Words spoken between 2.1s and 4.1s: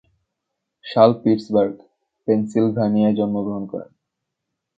পেনসিল্ভানিয়ায় জন্মগ্রহণ করেন।